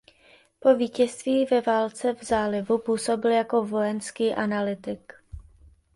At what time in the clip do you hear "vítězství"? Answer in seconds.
0.75-1.45